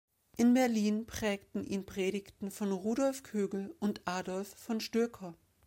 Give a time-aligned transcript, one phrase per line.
[0.35, 5.35] In Berlin prägten ihn Predigten von Rudolf Kögel und Adolf von Stoecker.